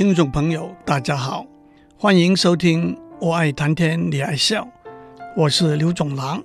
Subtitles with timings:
[0.00, 1.44] 听众朋友，大家好，
[1.94, 4.62] 欢迎收听《我爱谈天，你爱笑》，
[5.36, 6.42] 我是刘总郎。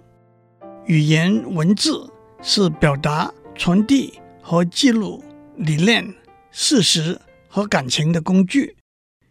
[0.88, 2.12] 语言文字
[2.42, 5.24] 是表达、传递和记录
[5.56, 6.14] 理念、
[6.52, 8.76] 事实和感情的工具。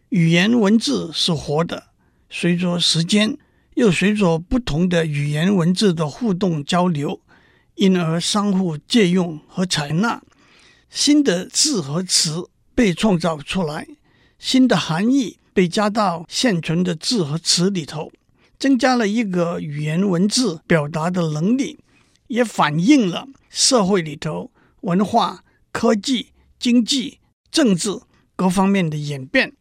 [0.09, 1.83] 语言文字是活的，
[2.27, 3.37] 随着时间，
[3.75, 7.21] 又随着不同的语言文字的互动交流，
[7.75, 10.23] 因而相互借用和采纳，
[10.89, 13.87] 新的字和词被创造出来，
[14.47, 18.11] 新的含义被加到现存的字和词里头。
[18.59, 21.79] 增加了一个语言文字表达的能力，
[22.27, 26.27] 也反映了社会里头文化、科技、
[26.59, 27.17] 经济、
[27.49, 27.99] 政治
[28.35, 29.51] 各方面的演变。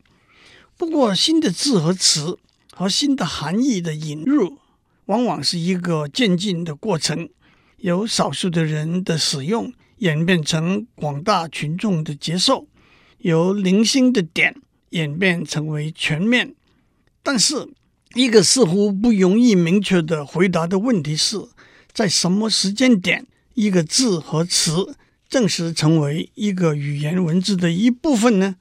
[0.77, 2.39] 不过，新的字和词
[2.75, 4.59] 和新的含义的引入，
[5.07, 7.31] 往往是一个渐进的过程，
[7.79, 12.69] 由少数的人的使用演变成广大群众的接受，
[13.19, 14.55] 由零星的点
[14.95, 16.55] 演变成为全面。
[17.23, 17.69] 但是，
[18.15, 21.47] 一个似乎不容易明确的回答的问题是，
[21.93, 24.95] 在什么时间点，一个字和词
[25.29, 28.57] 正式成为一个语言文字的一部分呢？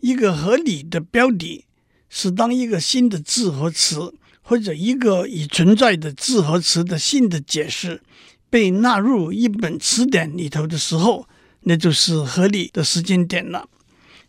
[0.00, 1.64] 一个合理的标底，
[2.10, 8.02] 是当一个新的字和词，或者一个已存在的字和词的新的解释，
[8.50, 11.26] 被纳入一本词典里头的时候，
[11.60, 13.66] 那就是合理的时间点了。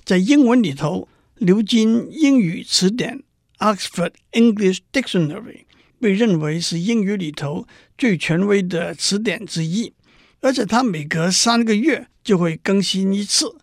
[0.06, 3.22] 在英文里头，牛津英语词典。
[3.59, 5.64] Oxford English Dictionary
[5.97, 7.66] 被认为是英语里头
[7.97, 9.94] 最权威的词典之一，
[10.41, 13.56] 而且它每隔三个月就会更新一次。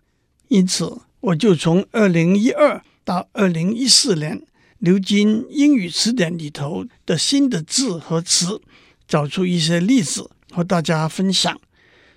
[0.49, 4.43] 因此，我就从二零一二到二零一四年
[4.79, 8.63] 牛津英语词典里头的新的字和词，
[9.07, 11.61] 找出一些例子和大家分享。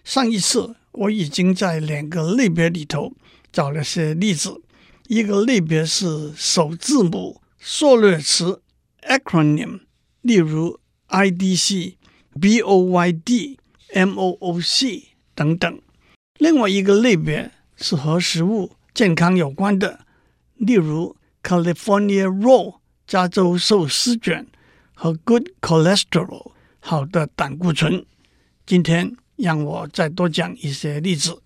[0.05, 3.13] 上一次我已经在两个类别里头
[3.51, 4.61] 找了些例子，
[5.07, 7.41] 一个类别是首字母。
[7.67, 8.61] 缩略词
[9.01, 9.79] acronym，
[10.21, 10.79] 例如
[11.09, 11.95] IDC、
[12.39, 13.57] BOYD、
[13.91, 15.81] MOOC 等等。
[16.37, 20.05] 另外一个类别是和食物健康有关的，
[20.57, 22.75] 例如 California Roll
[23.07, 24.45] 加州寿司卷
[24.93, 28.05] 和 Good Cholesterol 好的胆固醇。
[28.67, 31.41] 今天让我再多讲一些例子。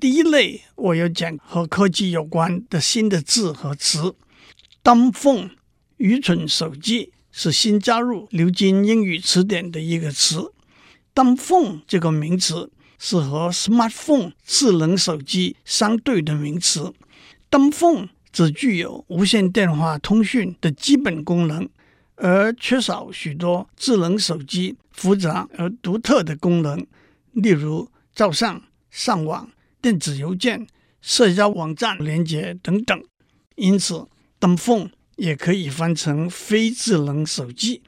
[0.00, 4.14] 第一类，我要讲和科技有关的新的字和词。
[4.82, 5.50] Dumb phone
[5.98, 10.54] 愚蠢手机是新加入牛津英语词典的一个词。
[11.14, 16.94] Dumb phone 这个名词是和 smartphone 智能手机相对的名词。
[17.50, 21.68] Dumb phone 只具有无线电话通讯的基本功能，
[22.16, 26.86] 而缺少许多智能手机复杂而独特的功能，
[27.32, 30.66] 例如照相、上网、电子邮件、
[31.00, 33.02] 社交网站连接等等。
[33.56, 34.06] 因此
[34.38, 37.82] ，Dumb phone 也可以翻成非智能手机，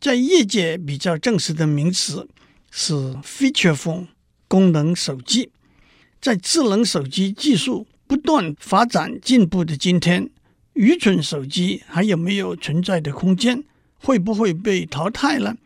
[0.00, 2.28] 在业界比较正式的名词
[2.70, 4.08] 是 Feature phone
[4.48, 5.50] 功能手机。
[6.20, 10.30] 在智能手机技术不断发展进步的今天，
[10.72, 13.62] 愚蠢手机还有没有存在的空间？
[13.98, 15.56] 会不会被淘汰了？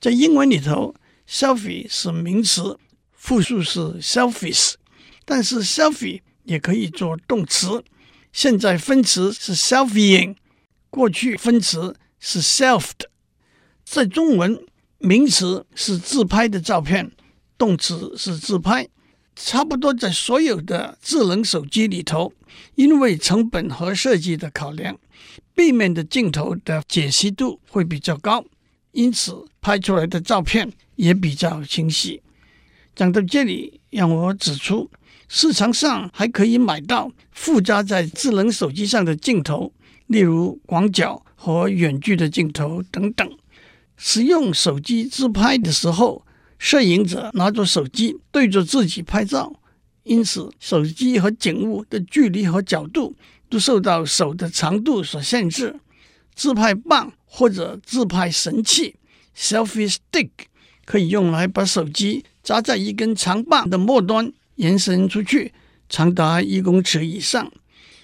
[0.00, 0.94] 在英文里头。
[1.28, 2.78] Selfie 是名词，
[3.10, 4.74] 复数是 selfies，
[5.24, 7.82] 但是 selfie 也可以做动词。
[8.32, 10.36] 现在分词是 selfieing，
[10.88, 13.06] 过去分词是 selfed。
[13.84, 14.64] 在中文，
[14.98, 17.10] 名词是自拍的照片，
[17.58, 18.88] 动词是自拍。
[19.34, 22.32] 差不多在所有的智能手机里头，
[22.76, 24.96] 因为成本和设计的考量，
[25.54, 28.44] 背面的镜头的解析度会比较高，
[28.92, 32.22] 因此拍出来的照片也比较清晰。
[32.94, 34.88] 讲到这里，让我指出，
[35.26, 39.72] 市场上还可以买到附加在智能手机上的镜头，
[40.06, 43.28] 例如广角和远距的镜头等等。
[43.96, 46.24] 使用手机自拍的时候，
[46.60, 49.52] 摄影者拿着手机对着自己拍照，
[50.04, 53.16] 因此手机和景物的距离和角度
[53.50, 55.80] 都受到手的长度所限制。
[56.36, 58.94] 自拍棒或者自拍神器
[59.36, 60.30] （selfie stick）
[60.84, 65.52] 可以用来把手机扎在一根长棒的末端，延伸出去，
[65.88, 67.52] 长达一公尺以上。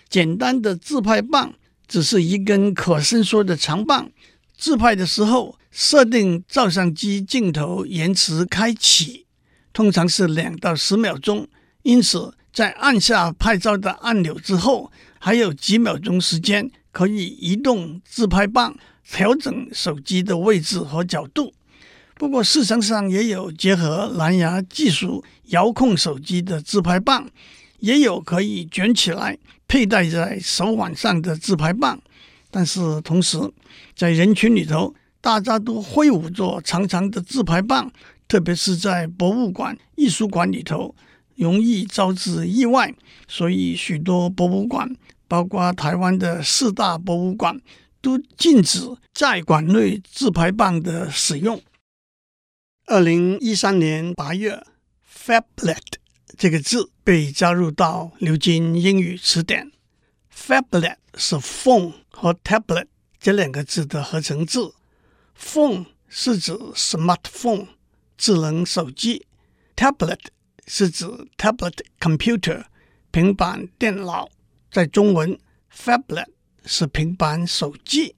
[0.09, 1.55] 简单的自拍棒
[1.89, 4.11] 只是一根可伸缩的长棒。
[4.57, 9.27] 自拍的时候，设定照相机镜头延迟开启，
[9.73, 11.49] 通常是两到十秒钟。
[11.83, 18.77] 因此，在按下拍照的按钮之后，还有几秒钟时间可以移动自拍棒，
[19.09, 21.53] 调整手机的位置和角度。
[22.15, 27.29] 不过，市场上也有结合蓝牙技术遥控手机的自拍棒，
[27.81, 32.01] 也有可以卷起来佩戴在手腕上的自拍棒。
[32.51, 33.39] 但是同时，
[33.97, 37.91] 在人群里头，大家都挥舞着长长的自拍棒，
[38.29, 40.95] 特别是在博物馆、艺术馆里头，
[41.35, 42.95] 容易招致意外。
[43.27, 44.95] 所以，许多博物馆，
[45.27, 47.59] 包括台湾的四大博物馆，
[48.03, 48.81] 都禁止
[49.15, 51.63] 在馆内自拍棒的使用。
[52.87, 54.63] 二零一三年八月
[55.09, 55.95] ，“phablet”
[56.37, 59.71] 这个字被加入到牛津英语词典。
[60.35, 62.87] phablet 是 phone 和 tablet
[63.21, 64.75] 这两个字的合成字。
[65.39, 67.69] phone 是指 smartphone
[68.19, 69.25] 智能手机
[69.77, 70.19] ，tablet
[70.67, 71.07] 是指
[71.39, 72.65] tablet computer
[73.11, 74.29] 平板电脑。
[74.73, 75.39] 在中文
[75.71, 76.27] ，phablet
[76.65, 78.15] 是平板手机。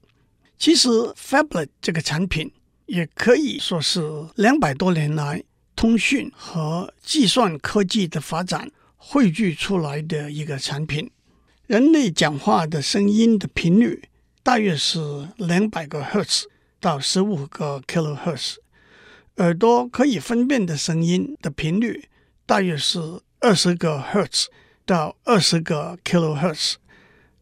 [0.57, 2.51] 其实 f a b l e t 这个产品
[2.85, 4.01] 也可以说是
[4.35, 5.43] 两百多年来
[5.75, 11.11] 通讯和计算科技的发展汇聚出来的一个产品。
[11.67, 14.03] 人类讲话的声音的频率
[14.43, 16.49] 大约是两百个赫兹
[16.79, 18.57] 到十五个 kilohertz，
[19.37, 22.07] 耳朵可以分辨的声音的频率
[22.45, 22.99] 大约是
[23.39, 24.49] 二十个赫兹
[24.85, 26.75] 到二十个 kilohertz。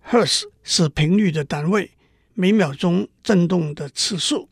[0.02, 1.92] 赫兹是频率的单位，
[2.33, 4.50] 每秒钟振动的次数。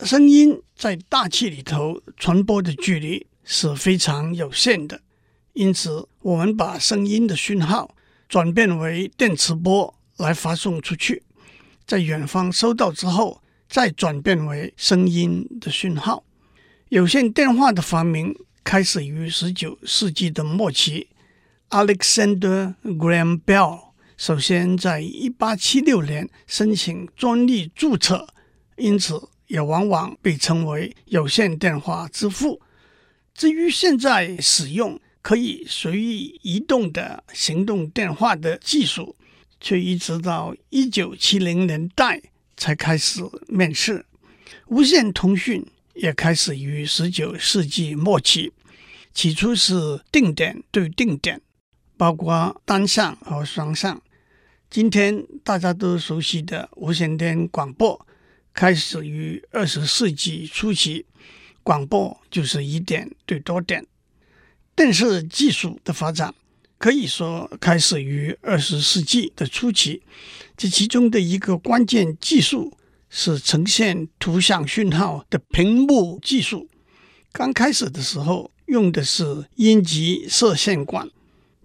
[0.00, 5.02] 声音在大气里头传播的距离是非常有限的，
[5.52, 7.94] 因此我们把声音的讯号。
[8.28, 11.24] 转变为电磁波来发送出去，
[11.84, 16.22] 在远方收到之后，再转变为声音的讯号。
[16.90, 18.32] 有线电话的发明
[18.62, 21.08] 开始于十九世纪的末期。
[21.70, 23.89] Alexander Graham Bell
[24.20, 28.28] 首先在一八七六年申请专利注册，
[28.76, 32.60] 因此也往往被称为有线电话之父。
[33.32, 35.00] 至于现在使用。
[35.22, 39.14] 可以随意移动的行动电话的技术，
[39.60, 42.22] 却一直到一九七零年代
[42.56, 44.06] 才开始面世。
[44.68, 45.62] 无线通讯
[45.92, 48.54] 也开始于十九世纪末期，
[49.12, 51.42] 起初是定点对定点，
[51.98, 54.00] 包括单向和双向。
[54.70, 58.06] 今天大家都熟悉的无线电广播，
[58.54, 61.04] 开始于二十世纪初期，
[61.64, 63.84] 广播就是一点对多点。
[64.76, 66.32] 电视技术的发展
[66.78, 70.04] 可以说开始于二十世纪的初期，
[70.56, 76.68] 这其中的一个关键技术是呈现图像讯号的屏幕技术。
[77.32, 81.10] 刚开始的时候用的是阴极射线管，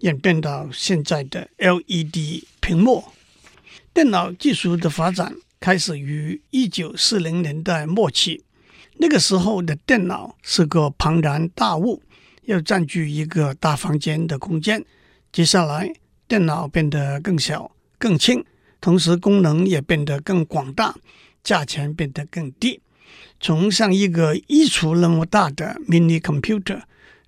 [0.05, 3.03] 演变到现在的 LED 屏幕。
[3.91, 8.43] 电脑技术的发展开始于一九四零年代末期，
[8.97, 12.03] 那个时候的电脑是个庞然大物。
[12.43, 14.85] 要占据一个大房间的空间。
[15.31, 15.91] 接下来，
[16.27, 18.45] 电脑变得更小、更轻，
[18.79, 20.95] 同时功能也变得更广大，
[21.43, 22.79] 价钱变得更低。
[23.39, 26.83] 从像一个衣橱那么大的 mini computer，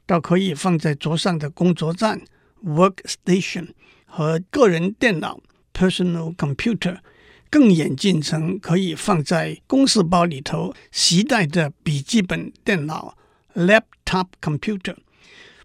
[0.06, 2.22] 到可以放在桌上的工作站
[2.68, 3.70] workstation
[4.06, 5.40] 和个人电脑
[5.74, 6.98] personal computer，
[7.50, 13.18] 更演进成可以放在公事包里头携带的笔记本电脑
[13.56, 14.96] laptop computer。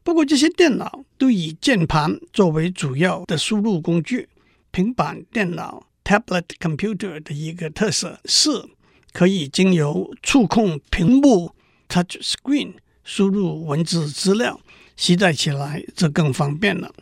[0.05, 4.29] 不过这些电脑都以键盘作为主要的输入工具。
[4.71, 8.51] 平板电脑 （tablet computer） 的一个特色是
[9.13, 11.55] 可以经由触控屏幕
[11.89, 14.59] （touch screen） 输入文字资料，
[15.03, 16.95] 携带起来就更方便了。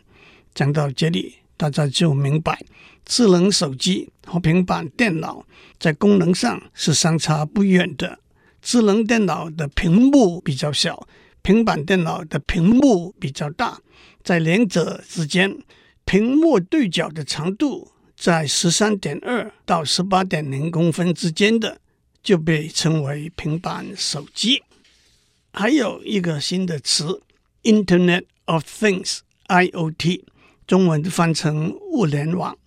[0.55, 2.59] 讲到这里，大家就明白，
[3.05, 5.45] 智能手机和平板电脑
[5.79, 8.17] 在功能上是相差不远的。
[8.59, 11.07] 智能电脑的屏幕比较小，
[11.43, 13.79] 平板电脑的屏幕比较大，
[14.23, 15.59] 在两者之间，
[16.03, 21.79] 屏幕对角的长度在十三点二到十八点零公分之间的，
[22.23, 24.63] 就被称为平板手机。
[25.53, 27.21] 还有一个新的词
[27.63, 30.23] ，Internet of Things（IoT），
[30.65, 32.57] 中文翻成物联网。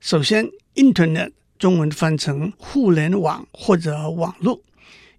[0.00, 4.60] 首先，Internet 中文翻成互联网或者网络。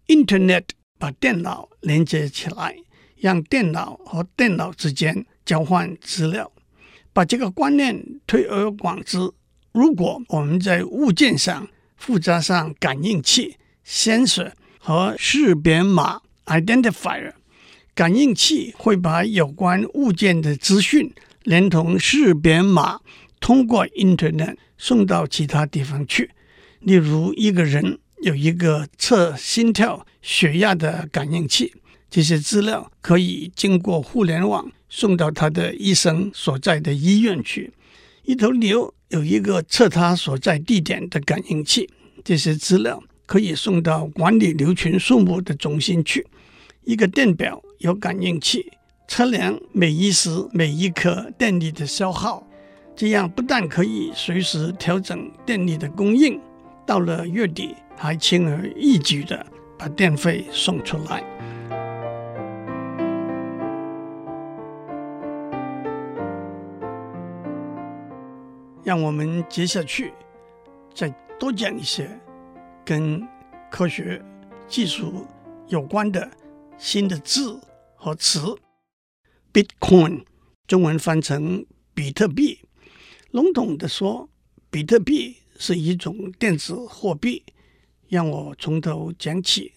[0.07, 0.63] Internet
[0.99, 2.75] 把电脑连接起来，
[3.17, 6.51] 让电脑和电脑之间交换资料。
[7.13, 9.17] 把这个观念推而广之，
[9.71, 17.33] 如果我们在物件上附加上感应器 （sensor） 和识别码 （identifier），
[17.95, 21.11] 感应器会把有关物件的资讯
[21.43, 22.99] 连同识别码
[23.39, 26.31] 通过 Internet 送到其他地方去。
[26.79, 31.73] 例如，一个人有一个测心跳、血压的感应器，
[32.09, 34.71] 这些资料可以经过互联网。
[34.95, 37.73] 送到他的医生所在的医院去。
[38.25, 41.89] 一头牛有一个测它所在地点的感应器，
[42.23, 46.27] 这些资料可以送到管理牛群数目的中心去。
[46.85, 48.73] 一个电表有感应器，
[49.07, 52.45] 测量每一时每一刻电力的消耗，
[52.93, 56.41] 这样不但可以随时调整电力的供应，
[56.85, 59.45] 到了月底还轻而易举地
[59.77, 61.23] 把电费送出来。
[68.83, 70.11] 让我们接下去
[70.93, 71.07] 再
[71.39, 72.09] 多讲一些
[72.83, 73.25] 跟
[73.71, 74.21] 科学
[74.67, 75.25] 技术
[75.67, 76.29] 有关的
[76.77, 77.59] 新的字
[77.95, 78.55] 和词。
[79.53, 80.25] Bitcoin
[80.67, 82.59] 中文翻成比特币，
[83.31, 84.29] 笼统的说，
[84.69, 87.43] 比特币是一种电子货币。
[88.09, 89.73] 让我从头讲起，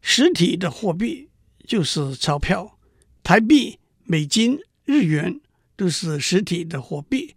[0.00, 1.30] 实体的货币
[1.66, 2.78] 就是钞票，
[3.22, 5.40] 台币、美金、日元
[5.74, 7.34] 都是实体的货币。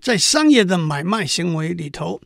[0.00, 2.20] 在商业的买卖行为里头，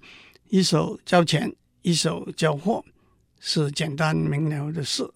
[0.49, 2.85] 一手交钱，一手交货，
[3.39, 5.09] 是简单明了的事。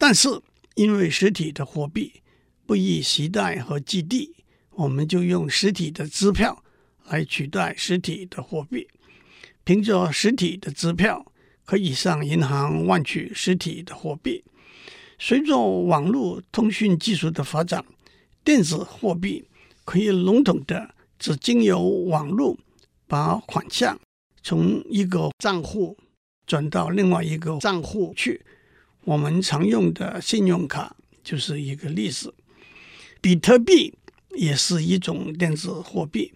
[0.00, 0.30] 但是，
[0.76, 2.22] 因为实体的货币
[2.64, 4.34] 不易携带和寄递，
[4.70, 6.64] 我们就用实体的支票
[7.10, 8.88] 来取代实体的货币。
[9.62, 11.30] 凭着实体的支票，
[11.66, 14.42] 可以上银行换取实体的货币。
[15.18, 17.84] 随着网络通讯技术的发展，
[18.42, 19.44] 电子货币
[19.84, 20.94] 可以笼统的。
[21.18, 22.56] 只经由网络
[23.06, 24.00] 把款项
[24.42, 25.94] 从一个账户
[26.46, 28.40] 转到另外一个账户去，
[29.10, 32.32] 我们常用的信用卡就是一个例子。
[33.20, 33.92] 比特币
[34.36, 36.32] 也是一种电子货币，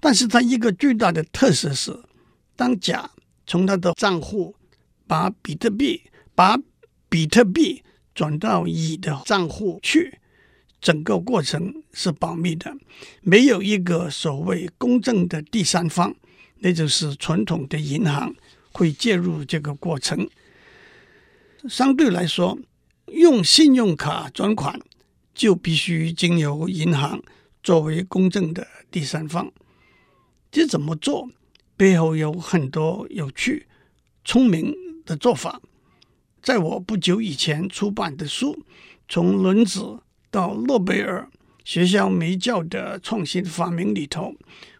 [0.00, 1.94] 但是它一个巨大的特色是，
[2.56, 3.10] 当甲
[3.46, 4.56] 从他的账户
[5.06, 6.04] 把比特币
[6.34, 6.58] 把
[7.10, 7.82] 比特币
[8.14, 10.18] 转到乙的账户去。
[10.80, 12.74] 整个过程是保密的，
[13.20, 16.16] 没有一个所谓公正的第三方，
[16.60, 18.34] 那就是传统的银行
[18.72, 20.26] 会介入这个过程。
[21.68, 22.58] 相对来说，
[23.12, 24.80] 用信用卡转款
[25.34, 27.22] 就必须经由银行
[27.62, 29.52] 作为公正的第三方。
[30.50, 31.28] 这怎么做？
[31.76, 33.66] 背后有很多有趣、
[34.24, 35.60] 聪明的做法。
[36.40, 38.54] 在我不久以前出版的书
[39.08, 39.80] 《从轮子》
[40.30, 41.28] 到诺贝尔
[41.64, 44.34] 学校没教的创新发明里头，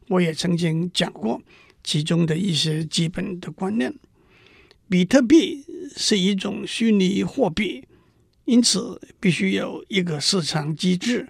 [0.09, 1.43] 我也曾经讲过
[1.85, 3.95] 其中的一些基本的观念。
[4.89, 5.65] 比特币
[5.97, 7.85] 是一种虚拟货币，
[8.45, 11.29] 因此必须有一个市场机制，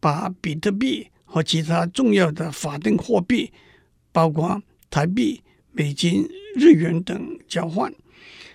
[0.00, 3.52] 把比特币和其他重要的法定货币，
[4.12, 7.92] 包括台币、美金、日元等交换。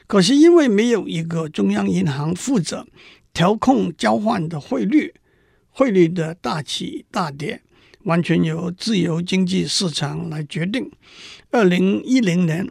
[0.07, 2.88] 可是因为没有一个中央银行负责。
[3.33, 5.13] 调控交换的汇率，
[5.69, 7.62] 汇率的大起大跌
[8.03, 10.91] 完全由自由经济市场来决定。
[11.50, 12.69] 二零一零年，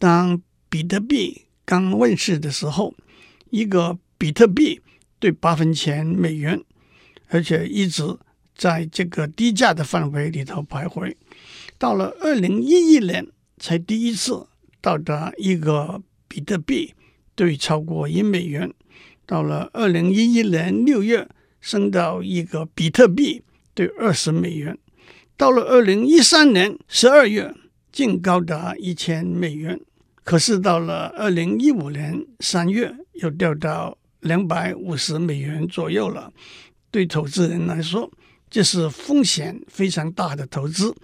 [0.00, 2.94] 当比特币刚问世的时候，
[3.50, 4.80] 一个比特币
[5.18, 6.62] 兑八分钱美元，
[7.26, 8.16] 而且一直
[8.54, 11.12] 在这个低价的范围里头徘徊。
[11.76, 13.26] 到了二零一一年，
[13.58, 14.46] 才第一次
[14.80, 16.94] 到达一个比特币
[17.34, 18.72] 兑超过一美元。
[19.26, 21.28] 到了二零一一年六月，
[21.60, 23.42] 升到一个比特币
[23.74, 24.78] 兑二十美元。
[25.36, 27.52] 到了二零一三年十二月，
[27.90, 29.80] 竟高达一千美元。
[30.30, 36.32] 可是到了二零一五年三月，又掉到两百五十美元左右了。
[36.92, 38.08] 对投资人来说，
[38.48, 40.94] 这是风险非常大的投资。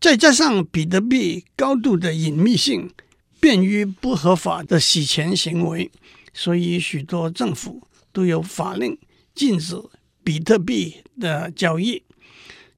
[0.00, 2.88] 再加上比特币高度的隐秘性，
[3.40, 5.90] 便于不合法的洗钱行为，
[6.32, 8.96] 所以许多政府都有法令
[9.34, 9.74] 禁止
[10.22, 12.04] 比特币的交易。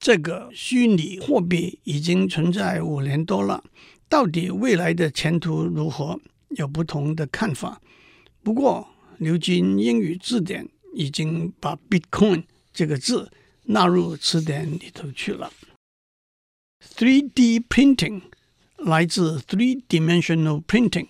[0.00, 3.62] 这个虚拟货币已经存在五年多了。
[4.08, 6.20] 到底未来的前途如何？
[6.50, 7.80] 有不同的看法。
[8.42, 13.30] 不过，牛津英语字典已经把 “Bitcoin” 这个字
[13.64, 15.52] 纳入词典里头去了。
[16.96, 18.22] 3D printing
[18.76, 21.08] 来自 three-dimensional printing，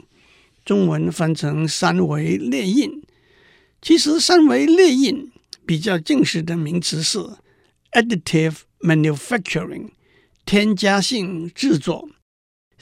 [0.64, 3.02] 中文翻成三维列印。
[3.82, 5.30] 其实，三维列印
[5.66, 7.18] 比较正式的名词是
[7.92, 9.90] additive manufacturing，
[10.46, 12.08] 添加性制作。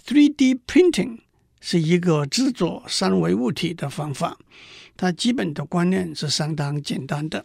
[0.06, 1.18] 3D printing
[1.60, 4.36] 是一个制作三维物体的方法，
[4.96, 7.44] 它基本的观念是相当简单的。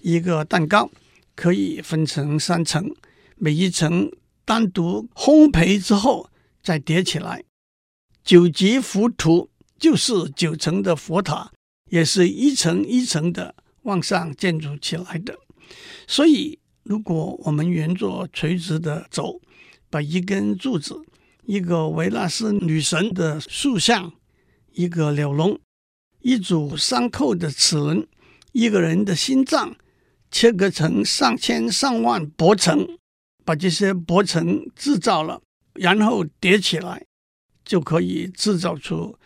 [0.00, 0.90] 一个蛋糕
[1.34, 2.90] 可以分成三层，
[3.36, 4.10] 每一层
[4.44, 6.30] 单独烘焙之后
[6.62, 7.44] 再叠起来。
[8.24, 11.52] 九级浮屠就是九层的佛塔，
[11.90, 15.38] 也是一层一层的往上建筑起来的。
[16.06, 19.40] 所以，如果我们沿着垂直的走，
[19.90, 20.94] 把一根柱子，
[21.48, 24.12] 一个维纳斯女神的塑像，
[24.72, 25.58] 一个鸟笼，
[26.20, 28.06] 一组三扣的齿轮，
[28.52, 29.74] 一个人的心脏，
[30.30, 32.86] 切割成上千上万薄层，
[33.46, 35.40] 把这些薄层制造了，
[35.72, 37.06] 然后叠起来，
[37.64, 39.18] 就可以制造出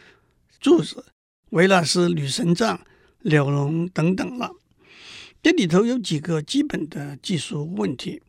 [0.61, 1.05] 柱子、
[1.51, 2.81] 维纳斯女神像、
[3.23, 4.53] 鸟笼等等了。
[5.43, 8.23] 这里头有几个基本的技术问题。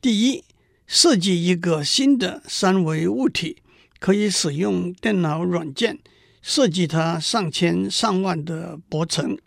[0.00, 0.44] 第一，
[0.92, 3.62] 设计一个新的三维物体，
[4.00, 6.00] 可以使用电脑软件
[6.42, 9.38] 设计它上千上万的薄层。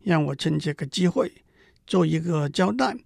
[0.00, 1.30] 让我趁这个机会
[1.86, 2.96] 做一个交代：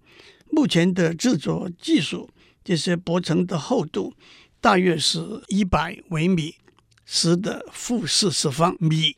[0.49, 2.29] 目前的制作技术，
[2.63, 4.13] 这些薄层的厚度
[4.61, 6.55] 大约是一百微米，
[7.03, 9.17] 十的负四次方米，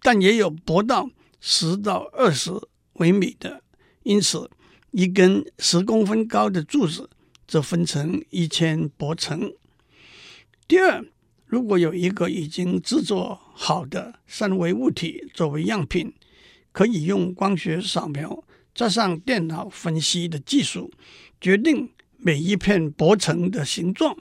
[0.00, 2.50] 但也有薄到十到二十
[2.94, 3.62] 微米的。
[4.04, 4.50] 因此，
[4.92, 7.10] 一根十公分高的柱子。
[7.46, 9.52] 则分成一千薄层。
[10.66, 11.04] 第二，
[11.46, 16.12] 如果有一个已经制作好的三维物体作为样品，
[16.72, 18.42] 可以用光学扫描
[18.74, 20.90] 加上电脑分析的技术，
[21.40, 24.16] 决定每一片薄层的形状。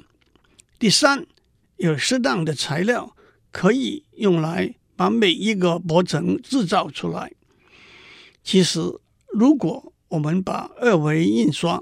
[0.77, 1.25] 第三，
[1.77, 3.15] 有适当的材料
[3.51, 7.31] 可以用来把每一个薄层制造出来。
[8.43, 8.79] 其实，
[9.31, 11.81] 如果我们把二维印刷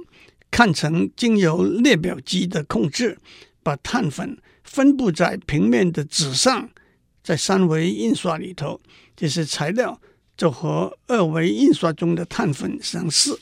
[0.52, 3.18] 看成经由列表机的控制，
[3.64, 6.70] 把碳粉分布在平面的纸上，
[7.24, 8.82] 在三维印刷里头，
[9.16, 10.00] 这些材料
[10.36, 13.40] 就和二维印刷中的碳粉相似。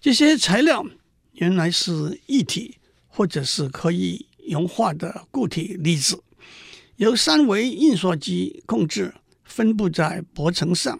[0.00, 0.86] 这些材料
[1.32, 6.22] 原来是液体或者是可以融化的固体粒子，
[6.96, 10.96] 由三维印刷机控制，分布在薄层上，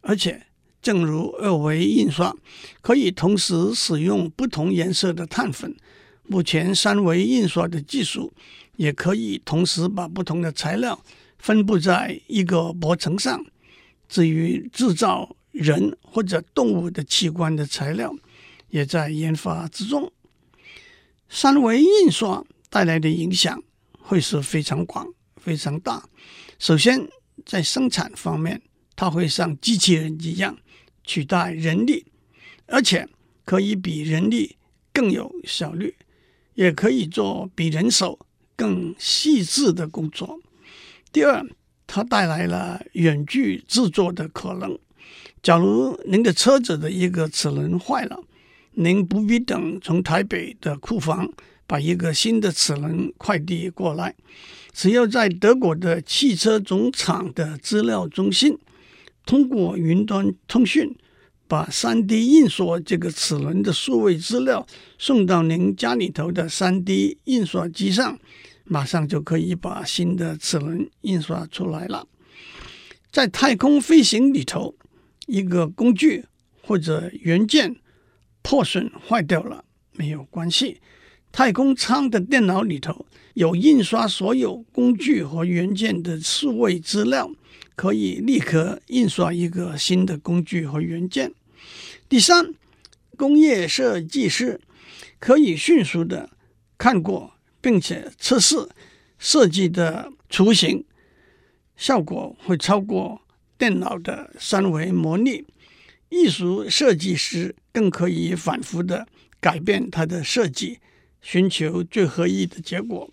[0.00, 0.47] 而且。
[0.80, 2.34] 正如二维印刷
[2.80, 5.76] 可以同时使用不同颜色的碳粉，
[6.24, 8.32] 目前三维印刷的技术
[8.76, 11.02] 也可以同时把不同的材料
[11.38, 13.44] 分布在一个薄层上。
[14.08, 18.14] 至于制造人或者动物的器官的材料，
[18.70, 20.10] 也在研发之中。
[21.28, 23.62] 三维印刷带来的影响
[23.98, 26.08] 会是非常广、非常大。
[26.58, 27.06] 首先，
[27.44, 28.62] 在生产方面，
[28.96, 30.56] 它会像机器人一样。
[31.08, 32.04] 取代人力，
[32.66, 33.08] 而且
[33.46, 34.56] 可以比人力
[34.92, 35.94] 更有效率，
[36.52, 38.18] 也可以做比人手
[38.54, 40.38] 更细致的工作。
[41.10, 41.42] 第二，
[41.86, 44.78] 它带来了远距制作的可能。
[45.42, 48.22] 假如您的车子的一个齿轮坏了，
[48.72, 51.32] 您不必等从台北的库房
[51.66, 54.14] 把一个新的齿轮快递过来，
[54.74, 58.58] 只要在德国的汽车总厂的资料中心。
[59.28, 60.96] 通过云端通讯，
[61.46, 68.18] 把 3D 印刷这个齿轮的数位资料送到您家里头的 3D 印刷机上，
[68.64, 72.08] 马上就可以把新的齿轮印刷出来了。
[73.12, 74.74] 在太空飞行里头，
[75.26, 76.24] 一个工具
[76.62, 77.76] 或者元件
[78.40, 79.62] 破损坏掉了，
[79.92, 80.80] 没有关系，
[81.30, 87.30] 太空舱的电脑里头有印刷所有工具和元件的数位资料。
[87.78, 91.32] 可以立刻印刷一个新的工具和元件。
[92.08, 92.52] 第三，
[93.16, 94.60] 工业设计师
[95.20, 96.28] 可以迅速的
[96.76, 98.68] 看过并且测试
[99.16, 100.84] 设计的雏形，
[101.76, 103.20] 效果会超过
[103.56, 105.44] 电脑的三维模拟。
[106.08, 109.06] 艺术设计师更可以反复的
[109.38, 110.80] 改变它的设计，
[111.22, 113.08] 寻求最合意的结果。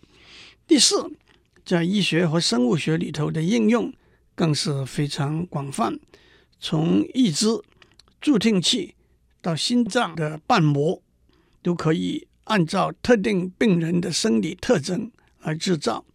[0.65, 1.12] 第四，
[1.63, 3.93] 在医学和生物学里头的应用
[4.35, 5.99] 更是非常广泛，
[6.59, 7.47] 从义肢、
[8.21, 8.93] 助听器
[9.41, 11.01] 到心脏的瓣膜，
[11.63, 16.05] 都可以按照特定病人的生理特征而制造。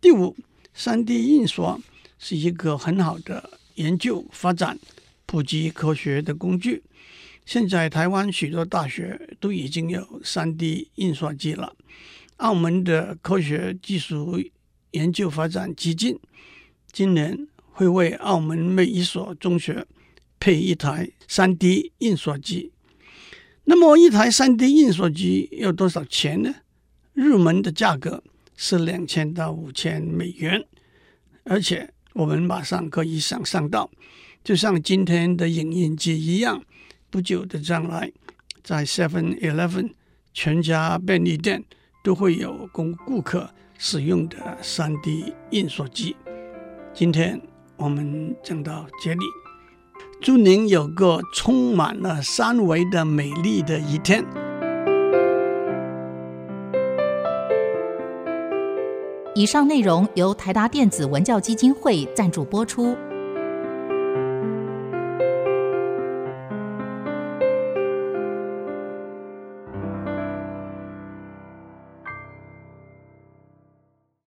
[0.00, 0.36] 第五
[0.76, 1.78] ，3D 印刷
[2.18, 4.78] 是一个很好的研究发展。
[5.28, 6.84] 普及科学的工具，
[7.44, 11.74] 现在台湾许多大学都已经有 3D 印刷机了。
[12.36, 14.40] 澳门的科学技术
[14.92, 16.16] 研究发展基金，
[16.96, 19.86] 今年会为澳门每一所中学
[20.40, 22.72] 配一台 3D 印刷机。
[23.64, 26.54] 那么一台 3D 印刷机要多少钱呢？
[27.12, 28.24] 入门的价格
[28.56, 30.64] 是两千到五千美元，
[31.44, 33.90] 而且我们马上可以想象到。
[34.42, 36.64] 就像今天的影印机一样，
[37.10, 38.10] 不久的将来，
[38.62, 39.90] 在 Seven Eleven
[40.32, 41.62] 全家便利店
[42.02, 46.16] 都会有供顾客使用的 3D 印刷机。
[46.98, 47.38] 今天
[47.76, 49.20] 我们讲到这里，
[50.18, 54.24] 祝您有个充满了三维的美丽的一天。
[59.34, 62.96] 以上内容由台达电子文教基金会赞助播出。